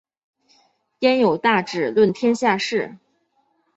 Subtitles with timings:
[1.01, 2.97] 焉有大智论天下事！